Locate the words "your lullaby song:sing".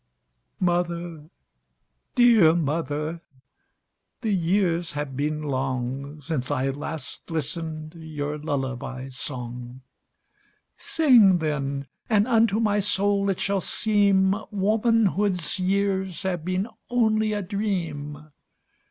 7.93-11.37